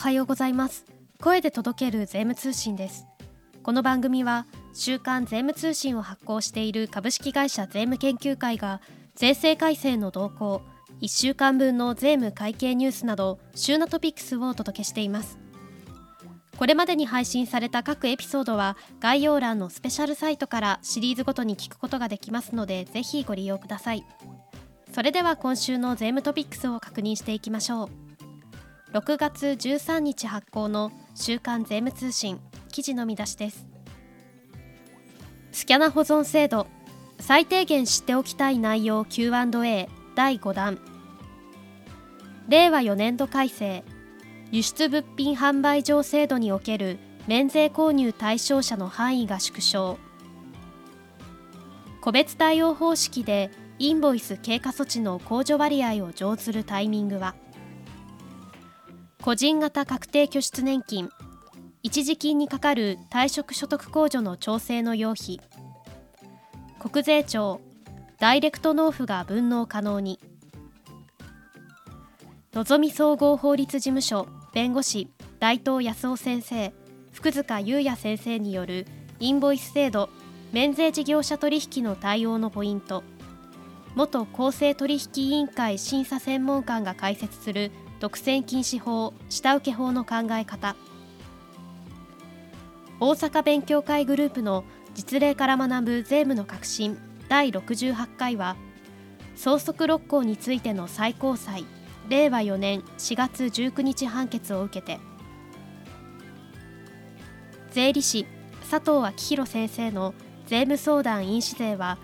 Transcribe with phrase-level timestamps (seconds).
[0.00, 0.86] はようございます。
[1.20, 3.06] 声で届ける税務通信です。
[3.62, 8.80] この番組は週刊税務通信を発行している株式会社税務研究会が
[9.14, 10.62] 税制改正の動向
[11.02, 15.38] 1週間分の税務会計ニュースなど週のトピックスをお届けしています。
[16.56, 24.06] これまでに配信された各エピソードは概要欄のスペシャルサイトからシリーズごとに聞くことができますのでぜひご利用ください。
[24.94, 28.09] それでは今週の税務トピックスを確認していきましょう。
[28.92, 32.40] 6月13日発行の週刊税務通信
[32.72, 33.64] 記事の見出しです。
[35.52, 36.66] スキャナ保存制度
[37.20, 40.78] 最低限知っておきたい内容 Q&A 第5弾。
[42.48, 43.84] 令和4年度改正
[44.50, 46.98] 輸出物品販売上制度における
[47.28, 49.98] 免税購入対象者の範囲が縮小。
[52.00, 57.36] 個別対応方式でインボイス経過措置の控除割合を上ずるタイミングは
[59.22, 61.10] 個人型確定拠出年金
[61.82, 65.40] 一時金にかかる退職所得控除の調整の要費
[66.78, 67.60] 国税庁
[68.18, 70.18] ダイレクト納付が分納可能に
[72.54, 76.72] のぞみ総合法律事務所弁護士大東康夫先生
[77.12, 78.86] 福塚優也先生による
[79.18, 80.08] インボイス制度
[80.52, 83.04] 免税事業者取引の対応のポイント
[83.94, 90.74] 元公正取引委員会審査専門官が解説する独占禁止法下請法の考え方。
[92.98, 98.56] 大阪勉強会グループの実例から学ぶ税務の革新第68回は
[99.36, 101.64] 相続六項についての最高裁
[102.10, 105.00] 令和4年4月19日判決を受けて
[107.70, 108.26] 税理士
[108.70, 110.12] 佐藤昭弘先生の
[110.46, 111.96] 税務相談飲酒税は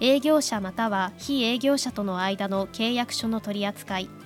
[0.00, 4.23] 営業者または非営業者との間の契約書の取り扱い。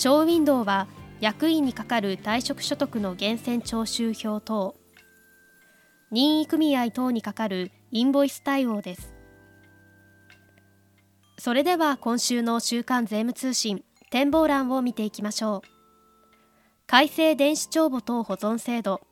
[0.00, 0.86] ショーウィンドウは
[1.20, 4.74] 役員にかかる退職所得の源泉徴収票等。
[6.10, 9.12] 任意組合等にかかるインボイス対応です。
[11.36, 15.68] それでは今週の週刊税務通信展望欄を見ていきましょう。
[16.86, 19.02] 改正電子帳簿等保存制度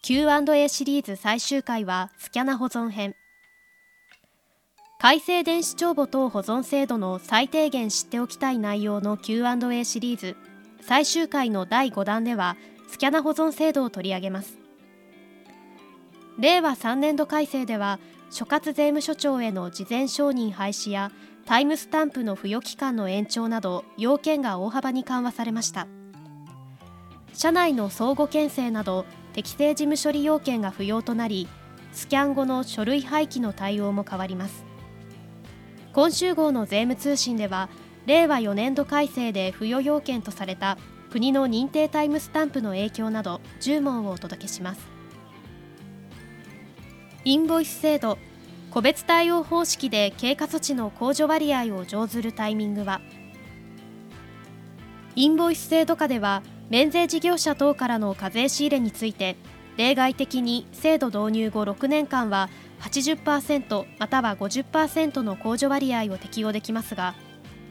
[0.00, 3.14] Q&A シリーズ最終回はスキャナ保存編。
[5.00, 10.36] 改正電子帳簿等保存制度の最低限知っておきたい内容の Q&A シリーズ
[10.80, 12.56] 最終回の第5弾では
[12.88, 14.58] スキャナ保存制度を取り上げます。
[16.40, 18.00] 令和3年度改正では
[18.30, 21.12] 所轄税務署長への事前承認廃止や
[21.46, 25.86] タイムスタンプの付与期間の延長など要件が大幅に緩和されました。
[27.34, 31.46] 社内の相互牽制など適正事務処理要件が不要となり
[31.92, 34.66] スキャン後の書類廃棄の対応も変わります。
[35.92, 37.68] 今週号の税務通信では
[38.06, 40.78] 令和4年度改正で付与要件とされた
[41.10, 44.80] 国の認定タイムスタンプの影響など10問をお届けします。
[47.24, 48.16] インボイス制度
[48.70, 53.00] 個別対応方式で経過措置の控除割合を上ずるタイミングは
[55.16, 59.36] インボイス制度下では免税事業者等からの課税仕入れについて
[59.78, 62.50] 例外的に制度導入後6年間は
[62.80, 67.14] 80%または50%の控除割合を適用できますが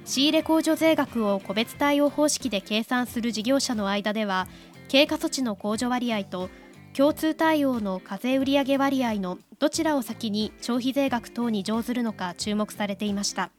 [0.05, 4.47] 仕入れ控除税額を個別対応方式で計算する事業者の間では
[4.87, 6.49] 経過措置の控除割合と
[6.93, 13.51] 共通対応の課税売上割合のどちらを先に消費税額等に乗ずるのか注目されていました。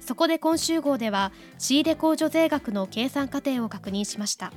[0.00, 4.52] そこで今週号では仕入れ控除税額の計算過程を確認しました。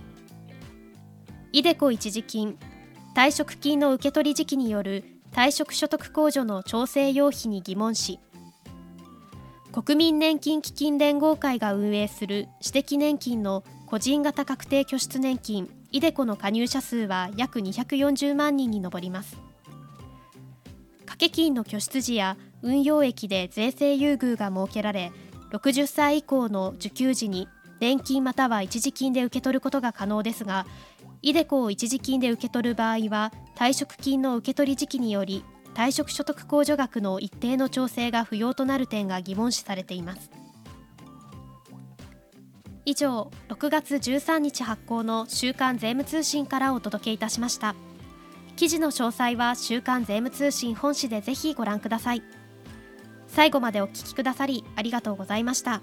[1.51, 2.57] イデコ一時金
[3.15, 8.19] 退職金の受け取り時期による退職所得控除の調整要費に疑問視
[9.71, 19.37] 国民年金基金連合会が運営する私的年金の個人型確定拠出年金イデコの加入者数は約240万人に上ります。
[21.05, 25.13] 掛け金の拠出時や運用益で税制優遇が設けられ
[25.53, 27.47] 60歳以降の受給時に
[27.79, 30.65] 年金または一時金で受け取ることが可能ですが
[31.25, 35.43] イデコを一時金で受け取る場合は退職金の受け取り時期により
[35.73, 40.29] 退職所得控除額の一定の調整が不要となる点が疑問視されています。
[42.85, 47.73] 以上6月13日発行の週刊税務通信からお届けいたしました。
[48.55, 52.21] 記事の詳細は週刊税務通信本誌でぜひご覧ください。
[53.25, 55.81] 最後までお聞きくださりありがとうございました。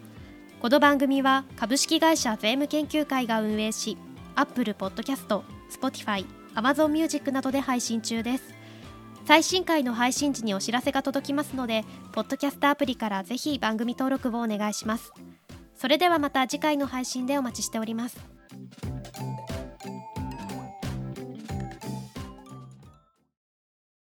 [0.60, 3.98] この番組は株式会社税務研究会が運営し
[4.34, 6.24] Apple Podcast、Spotify、
[6.54, 8.62] Amazon Music などで配信中です
[9.24, 15.12] 最新回の配信時にお知らせが届きますので、ポッドキャストアプリからぜひ番組登録をお願いします。
[15.76, 18.18] それではまた次回の配信でお待ちしております。